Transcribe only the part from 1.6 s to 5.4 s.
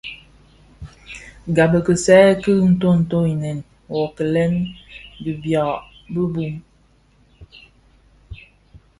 i kisaï ki nton nto inèn yo kilèn di